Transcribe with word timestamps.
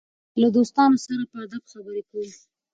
زه 0.33 0.37
له 0.41 0.47
دوستانو 0.55 0.97
سره 1.05 1.23
په 1.31 1.37
ادب 1.45 1.63
خبري 1.71 2.01
کوم. 2.09 2.29